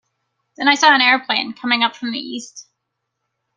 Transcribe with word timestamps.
Then 0.57 0.67
I 0.67 0.73
saw 0.73 0.95
an 0.95 1.01
aeroplane 1.01 1.53
coming 1.53 1.83
up 1.83 1.95
from 1.95 2.11
the 2.11 2.17
east. 2.17 2.67